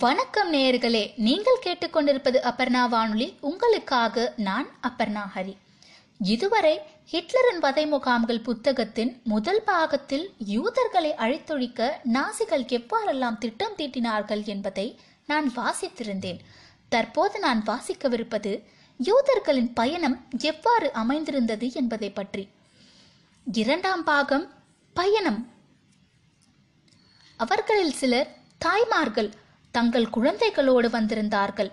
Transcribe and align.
வணக்கம் 0.00 0.52
நேயர்களே 0.52 1.12
நீங்கள் 1.16 1.58
கேட்டுக்கொண்டிருப்பது 1.66 2.38
அபர்ணா 2.40 2.88
வானொலி. 2.88 3.36
உங்களுக்காக 3.40 4.32
நான் 4.36 4.68
அபர்ணா 4.82 5.22
ஹரி. 5.34 5.56
இதுவரை 6.18 6.80
ஹிட்லரின் 7.12 7.58
வதை 7.60 7.86
முகாம்கள் 7.86 8.40
புத்தகத்தின் 8.40 9.20
முதல் 9.24 9.62
பாகத்தில் 9.62 10.34
யூதர்களை 10.38 11.14
அழித்தொழிக்க 11.14 12.00
நாசிகள் 12.12 12.66
எவ்வாறெல்லாம் 12.66 13.38
திட்டம் 13.38 13.74
தீட்டினார்கள் 13.76 14.44
என்பதை 14.44 15.00
நான் 15.26 15.52
வாசித்திருந்தேன். 15.56 16.38
தற்போது 16.88 17.38
நான் 17.38 17.64
வாசிக்கவிருப்பது 17.66 18.62
யூதர்களின் 18.98 19.72
பயணம் 19.74 20.26
எவ்வாறு 20.38 20.92
அமைந்திருந்தது 20.92 21.72
என்பதை 21.72 22.10
பற்றி. 22.10 22.48
இரண்டாம் 23.52 24.04
பாகம் 24.04 24.52
பயணம். 24.94 25.48
அவர்களில் 27.36 27.92
சிலர் 27.92 28.36
தாய்மார்கள் 28.58 29.46
தங்கள் 29.78 30.12
குழந்தைகளோடு 30.16 30.88
வந்திருந்தார்கள். 30.96 31.70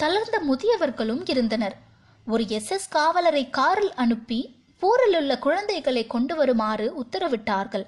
தளர்ந்த 0.00 0.36
முதியவர்களும் 0.48 1.24
இருந்தனர். 1.32 1.76
ஒரு 2.26 2.44
எஸ் 2.58 2.70
எஸ் 2.76 2.88
காவலரை 2.88 3.42
காரில் 3.58 3.92
அனுப்பி 4.02 4.38
ஊரில் 4.88 5.16
உள்ள 5.18 5.32
குழந்தைகளை 5.44 6.02
கொண்டு 6.14 6.34
வருமாறு 6.36 6.86
உத்தரவிட்டார்கள். 7.02 7.84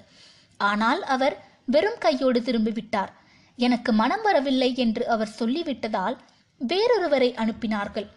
ஆனால் 0.69 1.01
அவர் 1.15 1.35
வெறும் 1.65 1.99
கையோடு 2.05 2.39
திரும்பிவிட்டார். 2.39 3.11
எனக்கு 3.57 3.91
மனம் 4.01 4.23
வரவில்லை 4.27 4.69
என்று 4.83 5.03
அவர் 5.13 5.35
சொல்லிவிட்டதால் 5.39 6.15
வேறொருவரை 6.61 7.29
அனுப்பினார்கள். 7.43 8.07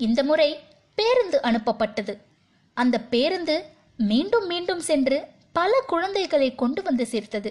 இந்த 0.00 0.20
முறை 0.30 0.48
பேருந்து 0.98 1.38
அனுப்பப்பட்டது. 1.48 2.14
அந்த 2.76 2.96
பேருந்து 3.12 3.56
மீண்டும் 4.10 4.46
மீண்டும் 4.52 4.82
சென்று 4.90 5.18
பல 5.58 5.72
குழந்தைகளை 5.92 6.48
கொண்டு 6.62 6.80
வந்து 6.82 7.06
சேர்த்தது. 7.12 7.50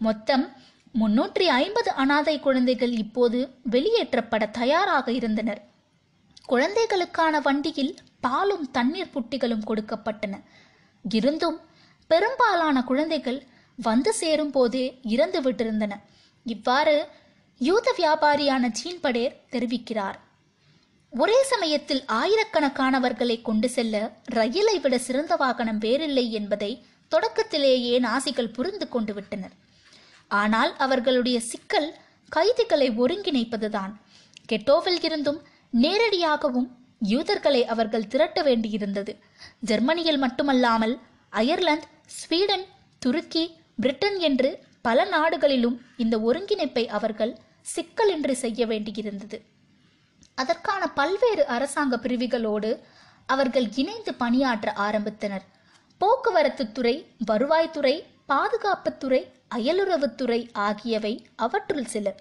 மொத்தம் 0.00 0.44
முன்னூற்றி 1.00 1.44
ஐம்பது 1.60 1.90
அனாதை 2.02 2.40
குழந்தைகள் 2.40 2.90
இப்போது 2.90 3.38
வெளியேற்றப்பட 3.70 4.50
தயாராக 4.50 5.12
இருந்தனர். 5.12 5.60
குழந்தைகளுக்கான 6.46 7.40
வண்டியில் 7.40 7.94
பாலும் 8.20 8.70
தண்ணீர் 8.70 9.12
புட்டிகளும் 9.14 9.64
கொடுக்கப்பட்டன. 9.68 10.34
இருந்தும் 11.04 11.60
பெரும்பாலான 12.06 12.82
குழந்தைகள் 12.82 13.40
வந்து 13.78 14.12
சேரும் 14.12 14.50
போதே 14.50 14.84
இறந்து 15.02 15.40
விட்டிருந்தன. 15.42 15.92
இவ்வாறு 16.46 16.96
யூத 17.58 17.94
வியாபாரியான 17.98 18.70
ஜீன்படேர் 18.80 19.38
தெரிவிக்கிறார். 19.50 20.18
ஒரே 21.12 21.38
சமயத்தில் 21.42 22.04
ஆயிரக்கணக்கானவர்களை 22.20 23.42
கொண்டு 23.42 23.68
செல்ல 23.68 23.96
ரயிலை 24.24 24.78
விட 24.78 24.98
சிறந்த 24.98 25.36
வாகனம் 25.36 25.78
வேறில்லை 25.78 26.32
என்பதை 26.32 26.72
தொடக்கத்திலேயே 27.08 28.00
நாசிகள் 28.00 28.54
புரிந்து 28.56 28.88
கொண்டு 28.88 29.14
விட்டனர். 29.14 29.54
ஆனால் 30.40 30.72
அவர்களுடைய 30.76 31.38
சிக்கல் 31.50 31.90
கைதிகளை 32.32 32.88
ஒருங்கிணைப்பதுதான். 33.02 33.92
கெட்டோவில் 34.52 35.00
இருந்தும் 35.04 35.40
நேரடியாகவும் 35.82 36.68
யூதர்களை 37.12 37.62
அவர்கள் 37.66 38.10
திரட்ட 38.12 38.38
வேண்டியிருந்தது. 38.42 39.12
ஜெர்மனியில் 39.60 40.20
மட்டுமல்லாமல் 40.24 40.94
அயர்லாந்து 41.32 41.88
ஸ்வீடன் 42.18 42.64
துருக்கி 43.02 43.44
பிரிட்டன் 43.76 44.18
என்று 44.18 44.50
பல 44.86 45.04
நாடுகளிலும் 45.04 45.76
இந்த 45.96 46.14
ஒருங்கிணைப்பை 46.28 46.84
அவர்கள் 46.98 47.32
சிக்கலின்றி 47.74 48.34
செய்ய 48.44 48.66
வேண்டியிருந்தது. 48.66 49.38
அதற்கான 50.38 50.82
பல்வேறு 50.98 51.44
அரசாங்க 51.46 51.96
பிரிவுகளோடு 51.96 52.70
அவர்கள் 53.28 53.66
இணைந்து 53.74 54.12
பணியாற்ற 54.14 54.68
ஆரம்பித்தனர். 54.86 55.44
போக்குவரத்து 56.00 56.64
துறை 56.72 56.94
வருவாய்த்துறை 57.30 57.94
பாதுகாப்புத்துறை 58.28 59.20
அயலுறவுத்துறை 59.54 60.48
ஆகியவை 60.52 61.26
அவற்றுள் 61.36 61.84
சில 61.84 62.14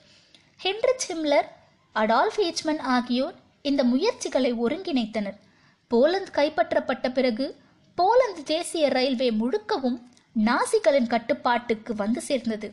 ஹென்ரி 0.64 0.94
சிம்லர் 1.06 1.48
அடால்ஃப் 1.96 2.40
ஹீச்மன் 2.42 2.82
ஆகியோர் 2.96 3.36
இந்த 3.62 3.84
முயற்சிகளை 3.84 4.54
ஒருங்கிணைத்தனர். 4.54 5.38
போலந்து 5.88 6.31
கைப்பற்றப்பட்ட 6.31 7.08
பிறகு 7.14 7.46
போலந்து 7.96 8.44
தேசிய 8.44 8.90
ரயில்வே 8.90 9.31
முழுக்கவும் 9.31 9.97
நாசிகளின் 10.46 11.08
கட்டுப்பாட்டுக்கு 11.08 11.96
வந்து 11.96 12.22
சேர்ந்தது. 12.22 12.68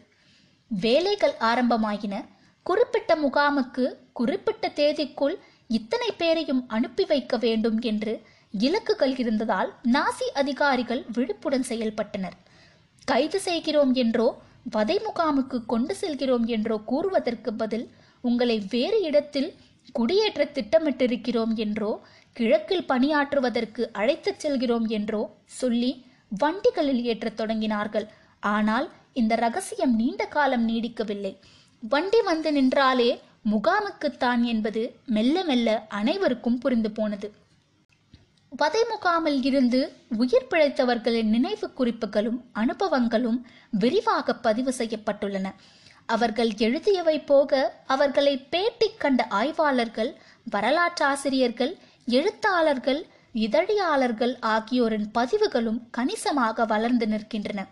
வேலைகள் 0.70 1.34
ஆரம்பமாகின 1.40 2.24
குறிப்பிட்ட 2.62 3.12
முகாமுக்கு 3.16 3.84
குறிப்பிட்ட 4.12 4.68
தேதிக்குள் 4.68 5.36
இத்தனை 5.66 6.10
பேரையும் 6.12 6.68
அனுப்பி 6.68 7.04
வைக்க 7.04 7.36
வேண்டும் 7.36 7.78
என்று 7.80 8.12
இலக்குகள் 8.58 9.14
இருந்ததால் 9.18 9.70
நாசி 9.92 10.26
அதிகாரிகள் 10.34 11.04
விழிப்புடன் 11.12 11.66
செயல்பட்டனர். 11.68 12.36
கைது 13.04 13.40
செய்கிறோம் 13.40 13.94
என்றோ 13.94 14.28
வதை 14.70 14.96
முகாமுக்கு 14.98 15.58
கொண்டு 15.66 15.94
செல்கிறோம் 15.94 16.46
என்றோ 16.46 16.76
கூறுவதற்கு 16.86 17.50
பதில் 17.52 17.86
உங்களை 18.24 18.56
வேறு 18.70 18.98
இடத்தில் 19.00 19.50
குடியேற்ற 19.92 20.44
திட்டமிட்டிருக்கிறோம் 20.56 21.52
என்றோ 21.54 21.90
கிழக்கில் 22.32 22.88
பணியாற்றுவதற்கு 22.88 23.82
அழைத்துச் 23.92 24.40
செல்கிறோம் 24.40 24.86
என்றோ 24.88 25.22
சொல்லி 25.60 25.92
வண்டிகளில் 26.32 27.02
ஏற்றத் 27.04 27.38
தொடங்கினார்கள். 27.40 28.06
ஆனால் 28.42 28.86
இந்த 29.12 29.34
ரகசியம் 29.36 29.94
நீண்ட 29.94 30.22
காலம் 30.26 30.68
நீடிக்கவில்லை. 30.68 31.32
வண்டி 31.82 32.20
வந்து 32.22 32.50
நின்றாலே 32.52 33.10
முகாமுக்குத்தான் 33.50 34.42
என்பது 34.42 34.82
மெல்ல 35.06 35.44
மெல்ல 35.44 35.68
அனைவருக்கும் 35.88 36.58
புரிந்து 36.58 36.90
போனது. 36.90 37.28
வதை 38.52 38.80
முகாமில் 38.82 39.44
இருந்து 39.44 39.80
உயிர் 40.16 40.46
பிழைத்தவர்களின் 40.50 41.28
நினைவு 41.28 41.66
குறிப்புகளும் 41.70 42.38
அனுபவங்களும் 42.54 43.38
விரிவாக 43.70 44.34
பதிவு 44.34 44.72
செய்யப்பட்டுள்ளன. 44.78 45.46
அவர்கள் 46.06 46.50
எழுதியவை 46.66 47.16
போக 47.26 47.60
அவர்களை 47.86 48.34
பேட்டி 48.52 48.88
கண்ட 48.98 49.26
ஆய்வாளர்கள் 49.30 50.10
வரலாற்றாசிரியர்கள் 50.50 51.72
எழுத்தாளர்கள் 52.06 53.00
இதழியாளர்கள் 53.32 54.34
ஆகியோரின் 54.54 55.06
பதிவுகளும் 55.12 55.80
கணிசமாக 55.90 56.64
வளர்ந்து 56.64 57.06
நிற்கின்றன. 57.06 57.62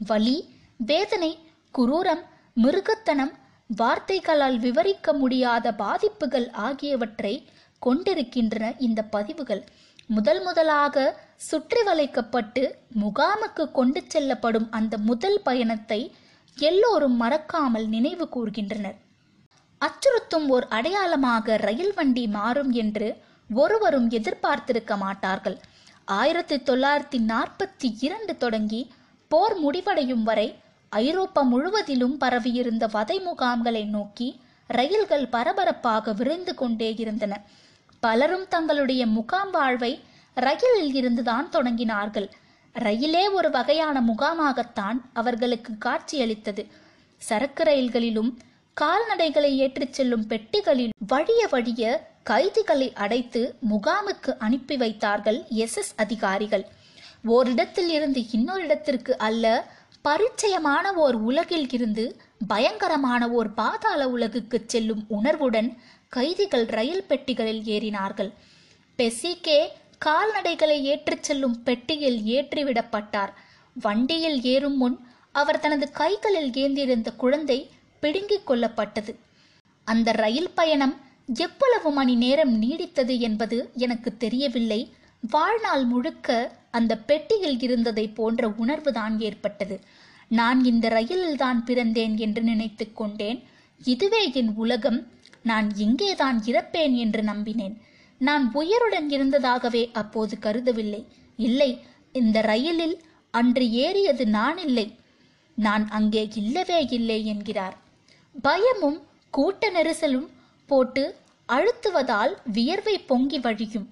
வலி 0.00 0.36
வேதனை 0.76 1.32
குரூரம் 1.74 2.22
மிருகத்தனம் 2.54 3.32
வார்த்தைகளால் 3.66 4.58
விவரிக்க 4.58 5.12
முடியாத 5.12 5.66
பாதிப்புகள் 5.72 6.50
ஆகியவற்றை 6.50 7.34
கொண்டிருக்கின்றன 7.78 8.74
இந்த 8.78 9.00
பதிவுகள். 9.14 9.62
முதல் 10.14 10.40
முதலாக 10.42 10.96
சுற்றி 11.48 11.82
வளைக்கப்பட்டு 11.82 12.62
முகாமுக்கு 13.02 13.64
கொண்டு 13.72 14.00
செல்லப்படும் 14.12 14.66
அந்த 14.78 14.94
முதல் 15.08 15.38
பயணத்தை 15.42 15.98
எல்லோரும் 16.56 17.16
மறக்காமல் 17.22 17.86
நினைவு 17.94 18.24
கூர்கின்றனர். 18.34 18.98
அச்சுறுத்தும் 19.80 20.46
ஓர் 20.54 20.66
அடையாளமாக 20.68 21.56
ரயில் 21.66 21.94
வண்டி 21.94 22.24
மாறும் 22.36 22.72
என்று 22.82 23.08
ஒருவரும் 23.50 24.08
எதிர்பார்த்திருக்க 24.10 24.92
மாட்டார்கள். 24.96 25.56
ஆயிரத்தி 26.18 26.56
தொள்ளாயிரத்தி 26.68 27.18
நாற்பத்தி 27.32 27.88
இரண்டு 28.06 28.34
தொடங்கி 28.36 28.82
போர் 29.30 29.56
முடிவடையும் 29.64 30.22
வரை 30.22 30.48
ஐரோப்பா 30.92 31.42
முழுவதிலும் 31.52 32.16
பரவியிருந்த 32.22 32.86
வதை 32.96 33.18
முகாம்களை 33.28 33.84
நோக்கி 33.96 34.28
ரயில்கள் 34.70 35.26
பரபரப்பாக 35.34 36.12
விரைந்து 36.12 36.54
கொண்டே 36.54 36.90
இருந்தன. 36.94 37.34
பலரும் 38.02 38.48
தங்களுடைய 38.48 39.06
முகாம் 39.06 39.50
வாழ்வை 39.50 39.90
ரயிலில் 40.36 40.94
இருந்துதான் 40.94 41.48
தொடங்கினார்கள். 41.52 42.28
ரயிலே 42.74 43.32
ஒரு 43.32 43.50
வகையான 43.50 43.96
முகாமாகத்தான் 44.00 44.98
அவர்களுக்கு 45.12 45.72
காட்சியளித்தது. 45.78 46.62
சரக்கு 47.22 47.64
ரயில்களிலும் 47.64 48.30
கால்நடைகளை 48.76 49.50
ஏற்றிச் 49.56 49.92
செல்லும் 49.92 50.26
பெட்டிகளில் 50.26 50.94
வழிய 51.06 51.48
வழிய 51.50 51.82
கைதிகளை 52.22 52.92
அடைத்து 52.94 53.42
முகாமுக்கு 53.70 54.32
அனுப்பி 54.38 54.76
வைத்தார்கள் 54.76 55.44
எஸ். 55.48 55.76
எஸ். 55.76 55.92
அதிகாரிகள். 55.96 56.64
ஓரிடத்தில் 57.26 57.88
இருந்து 57.88 58.30
இன்னொரு 58.30 58.62
இடத்திற்கு 58.62 59.18
அல்ல 59.18 59.46
பரிச்சயமான 60.04 60.86
ஓர் 60.94 61.14
உலகில் 61.14 61.68
இருந்து 61.70 62.04
பயங்கரமான 62.46 63.22
ஓர் 63.30 63.54
பாதாள 63.54 64.08
உலகுக்கு 64.08 64.58
செல்லும் 64.66 65.04
உணர்வுடன் 65.08 65.68
கைதிகள் 66.14 66.66
ரயில் 66.76 67.04
பெட்டிகளில் 67.08 67.62
ஏறினார்கள். 67.74 68.30
பெசிகே 68.98 69.60
கால்நடைகளை 70.04 70.76
ஏற்றிச் 70.90 71.22
செல்லும் 71.22 71.62
பெட்டியில் 71.62 72.18
ஏற்றிவிடப்பட்டார். 72.34 73.32
வண்டியில் 73.74 74.38
ஏறும் 74.42 74.76
முன் 74.76 74.96
அவர் 75.34 75.60
தனது 75.60 75.86
கைகளில் 75.90 76.50
ஏந்தியிருந்த 76.62 77.10
குழந்தை 77.16 77.58
பிடுங்கிக் 78.02 78.46
கொள்ளப்பட்டது 78.50 79.12
அந்த 79.84 80.12
ரயில் 80.22 80.50
பயணம் 80.50 80.94
எவ்வளவு 81.46 81.90
மணி 81.90 82.14
நேரம் 82.14 82.54
நீடித்தது 82.62 83.14
என்பது 83.18 83.58
எனக்கு 83.76 84.10
தெரியவில்லை. 84.16 84.80
வாழ்நாள் 85.30 85.84
முழுக்க 85.84 86.28
அந்த 86.70 86.92
பெட்டியில் 87.08 87.58
இருந்ததை 87.60 88.06
போன்ற 88.08 88.48
உணர்வுதான் 88.62 89.16
ஏற்பட்டது. 89.20 89.76
நான் 90.28 90.60
இந்த 90.64 90.86
ரயிலில்தான் 90.98 91.58
பிறந்தேன் 91.66 92.14
என்று 92.16 92.42
நினைத்து 92.42 92.86
கொண்டேன். 92.92 93.40
இதுவே 93.84 94.22
என் 94.32 94.52
உலகம். 94.64 95.00
நான் 95.42 95.68
இங்கேதான் 95.76 96.38
இறப்பேன் 96.44 96.94
என்று 97.04 97.22
நம்பினேன். 97.22 97.76
நான் 98.20 98.44
உயிருடன் 98.52 99.08
இருந்ததாகவே 99.10 99.82
அப்போது 99.92 100.36
கருதவில்லை. 100.40 101.02
இல்லை 101.36 101.70
இந்த 102.12 102.40
ரயிலில் 102.40 102.96
அன்று 103.34 103.64
ஏறியது 103.84 104.24
நான் 104.26 104.58
இல்லை 104.58 104.86
நான் 105.58 105.84
அங்கே 105.88 106.22
இல்லவே 106.34 106.78
இல்லை 106.90 107.18
என்கிறார். 107.26 107.76
பயமும் 108.42 109.00
கூட்ட 109.30 109.70
நெரிசலும் 109.70 110.28
போட்டு 110.68 111.04
அழுத்துவதால் 111.48 112.32
வியர்வை 112.52 112.96
பொங்கி 113.10 113.38
வழியும். 113.38 113.88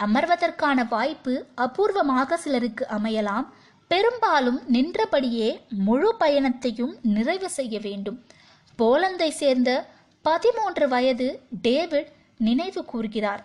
அமர்வதற்கான 0.00 0.78
வாய்ப்பு 0.88 1.34
அபூர்வமாக 1.56 2.36
சிலருக்கு 2.36 2.84
அமையலாம். 2.96 3.46
பெரும்பாலும் 3.90 4.58
நின்றபடியே 4.66 5.50
முழு 5.86 6.10
பயணத்தையும் 6.18 6.94
நிறைவு 7.02 7.48
செய்ய 7.50 7.78
வேண்டும். 7.86 8.18
போலந்தை 8.78 9.30
சேர்ந்த 9.42 9.70
பதிமூன்று 10.28 10.88
வயது 10.88 11.26
டேவிட் 11.62 12.08
நினைவு 12.38 12.84
கூறுகிறார். 12.84 13.42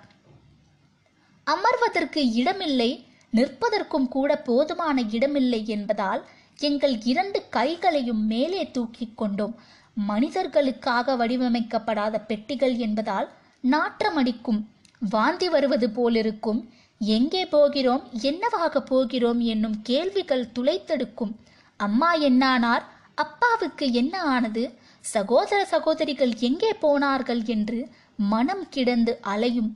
அமர்வதற்கு 1.48 2.22
இடமில்லை 2.34 3.06
நிற்பதற்கும் 3.34 4.08
கூட 4.08 4.38
போதுமான 4.38 5.02
இடமில்லை 5.02 5.62
என்பதால் 5.68 6.22
எங்கள் 6.60 6.96
இரண்டு 7.04 7.40
கைகளையும் 7.50 8.24
மேலே 8.26 8.72
தூக்கி 8.72 9.06
கொண்டோம். 9.16 9.56
மனிதர்களுக்காக 9.94 11.16
வடிவமைக்கப்படாத 11.16 12.22
பெட்டிகள் 12.28 12.76
என்பதால் 12.76 13.28
நாற்றமடிக்கும் 13.72 14.62
வாந்தி 15.10 15.50
வருவது 15.50 15.90
போலிருக்கும் 15.90 16.62
எங்கே 17.00 17.46
போகிறோம்? 17.46 18.04
என்னவாக 18.22 18.82
போகிறோம்? 18.82 19.40
என்னும் 19.54 19.78
கேள்விகள் 19.82 20.52
துளைத்தெடுக்கும். 20.60 21.34
அம்மா 21.80 22.16
என்னானார்? 22.30 22.84
அப்பாவுக்கு 23.16 23.86
என்ன 23.92 24.22
ஆனது? 24.36 24.64
சகோதர 25.04 25.60
சகோதரிகள் 25.66 26.34
எங்கே 26.40 26.72
போனார்கள் 26.74 27.42
என்று 27.46 27.80
மனம் 28.32 28.66
கிடந்து 28.70 29.14
அலையும். 29.22 29.72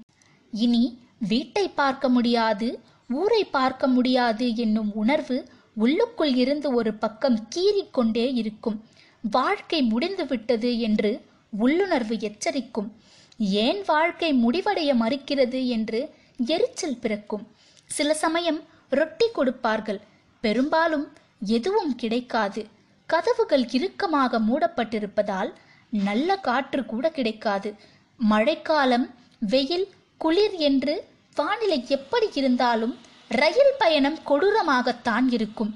இனி 0.53 0.83
வீட்டை 1.29 1.65
பார்க்க 1.69 2.09
முடியாது 2.09 2.67
ஊரை 3.09 3.41
பார்க்க 3.45 3.87
முடியாது 3.87 4.45
என்னும் 4.55 4.91
உணர்வு 4.93 5.37
உள்ளுக்குள் 5.75 6.33
இருந்து 6.35 6.67
ஒரு 6.73 6.91
பக்கம் 6.93 7.37
கீறிக்கொண்டே 7.55 8.25
இருக்கும். 8.33 8.77
வாழ்க்கை 9.31 9.79
முடிந்து 9.83 10.25
விட்டது 10.25 10.79
என்று 10.79 11.11
உள்ளுணர்வு 11.53 12.15
எச்சரிக்கும். 12.29 12.89
ஏன் 13.65 13.81
வாழ்க்கை 13.85 14.29
முடிவடைய 14.43 14.91
மறுக்கிறது 15.03 15.61
என்று 15.67 15.99
எரிச்சல் 16.45 16.99
பிறக்கும். 16.99 17.45
சில 17.89 18.09
சமயம் 18.13 18.59
ரொட்டி 18.89 19.27
கொடுப்பார்கள் 19.31 20.01
பெரும்பாலும் 20.43 21.05
எதுவும் 21.55 21.93
கிடைக்காது. 21.95 22.61
கதவுகள் 23.07 23.65
இறுக்கமாக 23.71 24.39
மூடப்பட்டிருப்பதால் 24.39 25.51
நல்ல 25.89 26.37
காற்று 26.37 26.85
கூட 26.85 27.09
கிடைக்காது. 27.09 27.69
மழைக்காலம் 28.17 29.05
வெயில் 29.39 29.87
குளிர் 30.17 30.55
என்று 30.67 30.95
வானிலை 31.35 31.85
எப்படி 31.87 32.27
இருந்தாலும் 32.33 32.95
ரயில் 33.41 33.73
பயணம் 33.77 34.19
கொடூரமாகத்தான் 34.25 35.27
இருக்கும். 35.29 35.71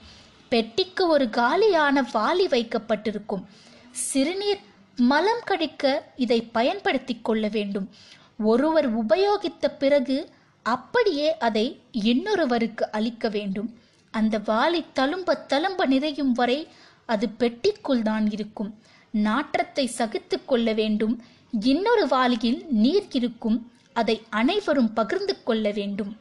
பெட்டிக்கு 0.50 1.08
ஒரு 1.08 1.30
காலியான 1.30 2.02
வாளி 2.14 2.48
வைக்கப்பட்டிருக்கும். 2.48 3.44
சிறுநீர் 3.92 4.62
மலம் 4.96 5.44
கழிக்க 5.46 5.86
இதை 6.16 6.40
பயன்படுத்தி 6.42 7.16
கொள்ள 7.22 7.48
வேண்டும். 7.48 7.90
ஒருவர் 8.38 8.90
உபயோகித்த 9.06 9.68
பிறகு 9.80 10.18
அப்படியே 10.66 11.38
அதை 11.38 11.66
இன்னொருவருக்கு 11.92 12.92
அளிக்க 12.92 13.30
வேண்டும். 13.30 13.70
அந்த 14.14 14.36
வாளி 14.40 14.82
தழும்ப 14.96 15.38
தழும்ப 15.50 15.86
நிறையும் 15.86 16.32
வரை 16.32 16.68
அது 17.06 17.28
பெட்டிக்குள் 17.40 18.02
தான் 18.02 18.32
இருக்கும். 18.32 18.80
நாற்றத்தை 19.12 19.88
சகித்து 19.88 20.46
கொள்ள 20.46 20.74
வேண்டும். 20.74 21.24
இன்னொரு 21.52 22.08
வாளியில் 22.08 22.66
நீர் 22.70 23.08
இருக்கும். 23.12 23.72
அதை 23.94 24.22
அனைவரும் 24.30 24.94
பகிர்ந்து 24.94 25.44
கொள்ள 25.44 25.72
வேண்டும். 25.72 26.18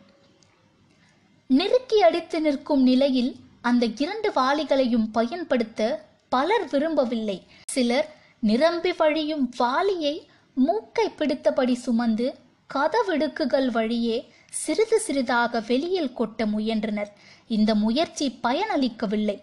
நெருக்கி 1.46 2.02
அடித்து 2.02 2.40
நிற்கும் 2.40 2.82
நிலையில் 2.82 3.36
அந்த 3.60 3.86
இரண்டு 3.96 4.32
வாளிகளையும் 4.32 5.06
பயன்படுத்த 5.12 6.08
பலர் 6.28 6.68
விரும்பவில்லை. 6.68 7.46
சிலர் 7.66 8.14
நிரம்பி 8.40 8.92
வழியும் 8.92 9.52
வாளியை 9.56 10.28
மூக்கை 10.54 11.10
பிடித்தபடி 11.18 11.74
சுமந்து 11.74 12.34
கதவிடுக்குகள் 12.74 13.66
வழியே 13.66 14.32
சிறிது 14.50 15.00
சிறிதாக 15.00 15.60
வெளியில் 15.60 16.14
கொட்ட 16.18 16.46
முயன்றனர். 16.46 17.12
இந்த 17.48 17.74
முயற்சி 17.74 18.38
பயனளிக்கவில்லை. 18.42 19.40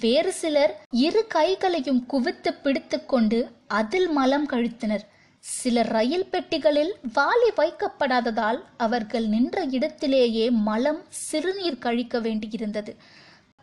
வேறு 0.00 0.32
சிலர் 0.32 0.72
இரு 0.90 1.26
கைகளையும் 1.26 2.06
குவித்து 2.06 2.54
பிடித்துக்கொண்டு 2.54 3.50
அதில் 3.66 4.08
மலம் 4.08 4.48
கழித்தனர். 4.48 5.04
சில 5.38 5.82
ரயில் 5.82 6.26
பெட்டிகளில் 6.32 6.92
வாளி 7.14 7.50
வைக்கப்படாததால் 7.56 8.58
அவர்கள் 8.76 9.26
நின்ற 9.26 9.64
இடத்திலேயே 9.64 10.50
மலம் 10.50 11.04
சிறுநீர் 11.08 11.78
கழிக்க 11.78 12.20
வேண்டியிருந்தது. 12.20 12.96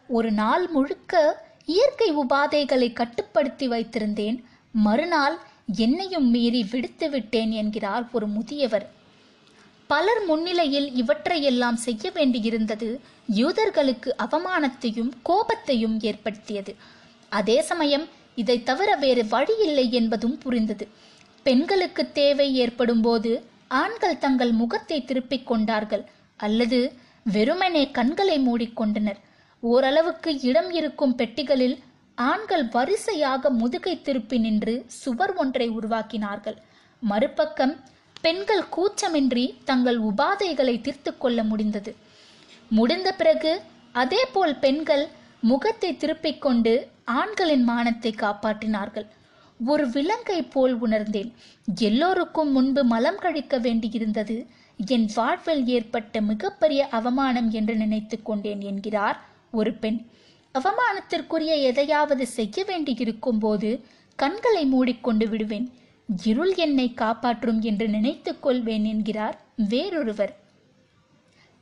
ஒரு 0.08 0.32
நாள் 0.32 0.68
முழுக்க 0.68 1.44
இயற்கை 1.66 2.18
உபாதைகளை 2.18 2.94
கட்டுப்படுத்தி 2.94 3.68
வைத்திருந்தேன். 3.68 4.44
மறுநாள் 4.72 5.38
என்னையும் 5.76 6.30
மீறி 6.30 6.68
விடுத்து 6.72 7.10
விட்டேன் 7.10 7.52
என்கிறார் 7.52 8.08
ஒரு 8.12 8.28
முதியவர். 8.28 8.90
பலர் 9.88 10.22
முன்னிலையில் 10.26 10.88
இவற்றையெல்லாம் 10.92 11.80
செய்ய 11.86 12.12
வேண்டியிருந்தது 12.14 12.90
யூதர்களுக்கு 13.36 14.10
அவமானத்தையும் 14.26 15.12
கோபத்தையும் 15.30 15.98
ஏற்படுத்தியது. 16.00 16.76
அதே 17.32 17.58
சமயம் 17.62 18.06
இதை 18.36 18.64
தவிர 18.64 18.90
வேறு 18.96 19.24
வழியில்லை 19.26 19.86
என்பதும் 19.92 20.38
புரிந்தது. 20.38 20.88
பெண்களுக்கு 21.44 22.12
தேவை 22.12 22.48
ஏற்படும் 22.56 23.02
போது 23.02 23.32
ஆண்கள் 23.68 24.18
தங்கள் 24.18 24.52
முகத்தை 24.52 24.98
திருப்பிக் 25.04 25.48
கொண்டார்கள் 25.48 26.04
அல்லது 26.40 26.80
வெறுமனே 27.24 27.84
கண்களை 27.92 28.38
மூடிக்கொண்டனர். 28.48 29.20
ஓரளவுக்கு 29.64 30.32
இடம் 30.42 30.72
இருக்கும் 30.72 31.16
பெட்டிகளில் 31.16 31.78
ஆண்கள் 32.18 32.66
வரிசையாக 32.68 33.50
முதுகை 33.62 34.02
திருப்பி 34.02 34.38
நின்று 34.38 34.86
சுவர் 35.02 35.34
ஒன்றை 35.34 35.68
உருவாக்கினார்கள். 35.70 36.58
மறுபக்கம் 37.00 37.74
பெண்கள் 38.26 38.64
கூச்சமின்றி 38.76 39.44
தங்கள் 39.70 39.98
உபாதைகளை 40.02 40.76
தீர்த்து 40.82 41.12
கொள்ள 41.18 41.40
முடிந்தது. 41.44 41.92
முடிந்த 42.70 43.10
பிறகு 43.20 43.52
அதேபோல் 44.02 44.56
பெண்கள் 44.64 45.04
முகத்தை 45.42 45.98
திருப்பிக் 45.98 46.42
கொண்டு 46.46 46.74
ஆண்களின் 47.20 47.64
மானத்தை 47.64 48.12
காப்பாற்றினார்கள். 48.18 49.08
ஒரு 49.60 49.84
விலங்கை 49.90 50.40
போல் 50.54 50.76
உணர்ந்தேன். 50.86 51.30
எல்லோருக்கும் 51.90 52.52
முன்பு 52.52 52.84
மலம் 52.94 53.22
கழிக்க 53.26 53.60
வேண்டியிருந்தது. 53.60 54.38
என் 54.96 55.08
வாழ்வில் 55.16 55.64
ஏற்பட்ட 55.76 56.22
மிகப்பெரிய 56.32 56.82
அவமானம் 57.00 57.50
என்று 57.52 57.76
நினைத்து 57.76 58.18
கொண்டேன் 58.22 58.62
என்கிறார் 58.72 59.20
ஒரு 59.52 59.74
பெண். 59.84 60.00
அவமானத்திற்குரிய 60.56 61.54
எதையாவது 61.70 62.26
செய்ய 62.38 62.64
வேண்டியிருக்கும் 62.64 63.40
போது 63.40 63.72
கண்களை 64.20 64.66
மூடிக்கொண்டு 64.66 65.28
விடுவேன். 65.30 65.68
இருள் 66.24 66.56
என்னை 66.56 66.94
காப்பாற்றும் 66.94 67.62
என்று 67.62 67.88
நினைத்துக் 67.88 68.42
கொள்வேன் 68.42 68.84
என்கிறார் 68.84 69.42
வேறொருவர். 69.56 70.40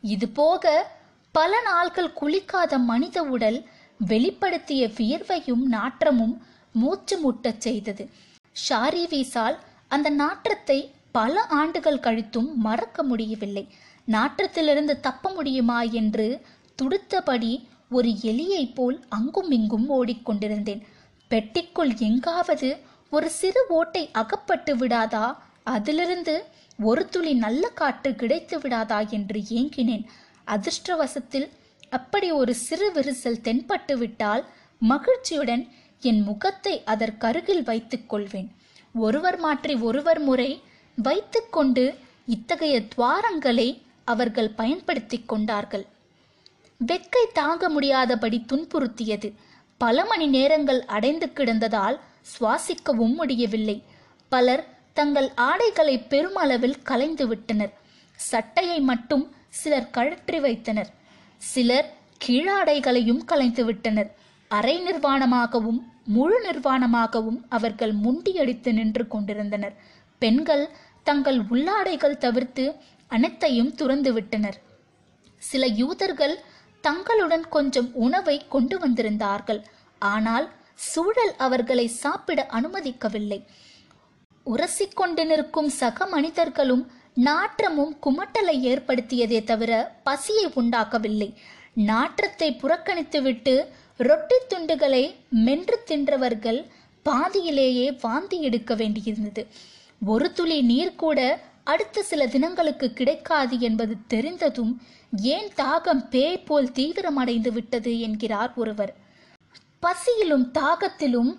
இதுபோக 0.02 0.84
பல 1.32 1.62
நாள்கள் 1.62 2.14
குளிக்காத 2.22 2.78
மனித 2.78 3.24
உடல் 3.24 3.66
வெளிப்படுத்திய 4.08 4.88
வியர்வையும் 4.98 5.64
நாற்றமும் 5.68 6.42
மூச்சு 6.74 7.16
முட்டச் 7.24 7.58
செய்தது. 7.58 8.10
ஷாரி 8.52 9.08
வீசால் 9.08 9.58
அந்த 9.88 10.10
நாற்றத்தை 10.10 10.92
பல 11.12 11.42
ஆண்டுகள் 11.42 12.00
கழித்தும் 12.00 12.54
மறக்க 12.54 13.04
முடியவில்லை. 13.04 13.68
நாற்றத்திலிருந்து 14.08 15.00
தப்ப 15.00 15.30
முடியுமா 15.30 15.82
என்று 15.82 16.42
துடுத்தபடி 16.82 17.68
ஒரு 17.90 18.10
எலியைப் 18.10 18.76
போல் 18.76 19.06
அங்கும் 19.10 19.52
இங்கும் 19.52 19.90
ஓடிக்கொண்டிருந்தேன். 19.90 20.82
பெட்டிக்குள் 21.30 21.98
எங்காவது 21.98 22.70
ஒரு 23.16 23.30
சிறு 23.30 23.62
ஓட்டை 23.70 24.02
அகப்பட்டு 24.12 24.72
விடாதா? 24.76 25.26
அதிலிருந்து 25.76 26.36
ஒரு 26.80 27.02
துளி 27.06 27.34
நல்ல 27.44 27.64
காற்று 27.80 28.12
கிடைத்து 28.22 28.56
விடாதா 28.60 29.00
என்று 29.10 29.40
ஏங்கினேன். 29.60 30.06
அதிர்ஷ்டவசத்தில் 30.48 31.48
அப்படி 31.90 32.28
ஒரு 32.32 32.54
சிறு 32.66 32.88
விரிசல் 32.92 33.44
தென்பட்டு 33.48 33.96
விட்டால் 33.98 34.44
மகிழ்ச்சியுடன் 34.82 35.64
என் 36.02 36.22
முகத்தை 36.22 36.74
அதற்கருகில் 36.86 37.64
வைத்துக் 37.64 38.10
கொள்வேன். 38.10 38.50
ஒருவர் 38.96 39.38
மாற்றி 39.38 39.76
ஒருவர் 39.90 40.22
முறை 40.30 40.50
வைத்துக்கொண்டு 40.98 41.86
இத்தகைய 42.26 42.76
துவாரங்களை 42.94 43.70
அவர்கள் 44.12 44.52
பயன்படுத்தி 44.62 45.20
கொண்டார்கள். 45.26 45.86
வெக்கை 46.80 47.26
தாங்க 47.34 47.70
முடியாதபடி 47.70 48.40
துன்புறுத்தியது. 48.52 49.30
பல 49.82 50.06
மணி 50.06 50.28
நேரங்கள் 50.38 50.82
அடைந்து 50.96 51.28
கிடந்ததால் 51.36 51.98
சுவாசிக்கவும் 52.32 53.16
முடியவில்லை. 53.20 53.78
பலர் 54.32 54.64
தங்கள் 54.94 55.30
ஆடைகளை 55.50 55.96
பெருமளவில் 56.12 56.78
கலைந்து 56.82 57.28
விட்டனர். 57.28 57.74
சட்டையை 58.20 58.80
மட்டும் 58.82 59.26
சிலர் 59.50 59.90
கழற்றி 59.90 60.40
வைத்தனர். 60.40 60.92
சிலர் 61.38 61.90
கீழாடைகளையும் 62.26 63.24
கலைந்து 63.32 63.66
விட்டனர். 63.66 64.10
அரை 64.48 64.76
நிர்வாணமாகவும் 64.80 65.80
முழு 66.16 66.38
நிர்வாணமாகவும் 66.48 67.40
அவர்கள் 67.50 67.94
முண்டியடித்து 67.94 68.74
நின்று 68.74 69.08
கொண்டிருந்தனர். 69.08 69.76
பெண்கள் 70.22 70.66
தங்கள் 71.04 71.40
உள்ளாடைகள் 71.44 72.18
தவிர்த்து 72.18 72.66
அனைத்தையும் 73.08 73.76
துறந்து 73.76 74.12
விட்டனர். 74.14 74.58
சில 75.42 75.64
யூதர்கள் 75.82 76.36
தங்களுடன் 76.82 77.46
கொஞ்சம் 77.50 77.90
உணவை 78.06 78.48
கொண்டு 78.48 78.76
வந்திருந்தார்கள். 78.80 79.62
ஆனால் 80.00 80.46
சூழல் 80.76 81.36
அவர்களை 81.38 81.88
சாப்பிட 81.88 82.48
அனுமதிக்கவில்லை. 82.50 83.46
உரசிக்கொண்டு 84.46 85.26
நிற்கும் 85.26 85.70
சக 85.70 86.06
மனிதர்களும் 86.06 86.92
நாற்றமும் 87.14 87.98
குமட்டலை 88.06 88.56
ஏற்படுத்தியதே 88.72 89.44
தவிர 89.44 89.96
பசியை 90.04 90.52
உண்டாக்கவில்லை. 90.54 91.34
நாற்றத்தை 91.74 92.60
புறக்கணித்துவிட்டு 92.62 93.66
ரொட்டி 93.98 94.36
துண்டுகளை 94.48 95.16
மென்று 95.30 95.84
தின்றவர்கள் 95.88 96.66
பாதியிலேயே 97.04 97.92
வாந்தி 97.92 98.42
எடுக்க 98.42 98.76
வேண்டியிருந்தது. 98.76 99.46
ஒரு 100.06 100.34
துளி 100.34 100.62
நீர் 100.62 100.96
கூட 100.96 101.40
அடுத்த 101.64 102.04
சில 102.04 102.28
தினங்களுக்கு 102.28 102.94
கிடைக்காது 102.94 103.60
என்பது 103.60 103.96
தெரிந்ததும் 104.08 104.82
ஏன் 105.22 105.50
தாகம் 105.56 106.08
பேய் 106.10 106.44
போல் 106.44 106.72
தீவிரமடைந்து 106.72 107.52
விட்டது 107.52 108.00
என்கிறார் 108.00 108.54
ஒருவர். 108.56 108.94
பசியிலும் 109.84 110.52
தாகத்திலும் 110.52 111.32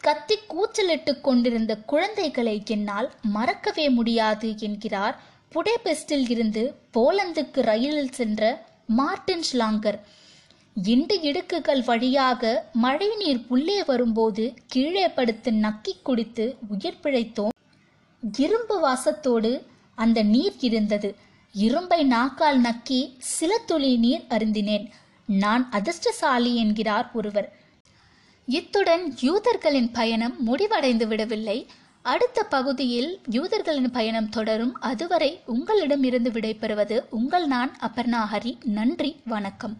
கத்தி 0.00 0.36
கூச்சலிட்டு 0.46 1.20
கொண்டிருந்த 1.20 1.76
குழந்தைகளை 1.76 2.62
என்னால் 2.66 3.10
மறக்கவே 3.22 3.88
முடியாது 3.88 4.54
என்கிறார். 4.58 5.22
புடேபெஸ்டில் 5.52 6.30
இருந்து 6.30 6.74
போலந்துக்கு 6.94 7.60
ரயிலில் 7.62 8.12
சென்ற 8.12 8.66
மார்டின் 8.86 9.44
ஷ்லாங்கர். 9.52 9.98
இண்டு 10.84 11.16
இடுக்குகள் 11.22 11.84
வழியாக 11.84 12.64
மழைநீர் 12.72 13.44
உள்ளே 13.48 13.84
வரும்போது 13.84 14.54
கீழே 14.66 15.08
படுத்து 15.08 15.50
நக்கி 15.50 15.94
குடித்து 16.02 16.56
உயிர் 16.68 17.00
பிழைத்தோம். 17.02 17.54
இரும்பு 18.38 18.76
வாசத்தோடு 18.88 19.66
அந்த 19.94 20.22
நீர் 20.22 20.60
இருந்தது. 20.60 21.16
இரும்பை 21.52 22.02
நாக்கால் 22.04 22.62
நக்கி 22.62 23.14
சில 23.18 23.58
துளி 23.58 23.96
நீர் 23.96 24.26
அருந்தினேன். 24.30 24.86
நான் 25.26 25.70
அதிர்ஷ்டசாலி 25.70 26.56
என்கிறார் 26.56 27.10
ஒருவர். 27.12 27.60
இத்துடன் 28.46 29.14
யூதர்களின் 29.20 29.90
பயணம் 29.92 30.42
முடிவடைந்து 30.42 31.06
விடவில்லை. 31.06 31.66
அடுத்த 32.02 32.42
பகுதியில் 32.42 33.20
யூதர்களின் 33.30 33.90
பயணம் 33.90 34.28
தொடரும். 34.28 34.80
அதுவரை 34.80 35.40
உங்களிடமிருந்து 35.46 36.30
விடைபெறுவது 36.30 37.00
உங்கள் 37.10 37.46
நான் 37.46 37.78
அபர்ணாஹரி 37.80 38.64
நன்றி 38.64 39.20
வணக்கம். 39.24 39.76